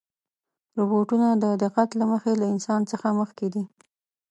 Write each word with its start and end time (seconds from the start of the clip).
روبوټونه 0.77 1.27
د 1.43 1.45
دقت 1.63 1.89
له 1.99 2.05
مخې 2.11 2.31
له 2.41 2.45
انسان 2.53 2.81
څخه 2.91 3.07
مخکې 3.19 3.47
دي. 3.53 3.63